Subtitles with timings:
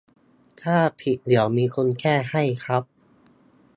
[0.61, 2.83] ถ้าผิดเดี๋ยวมีคนแก้ให้ครับ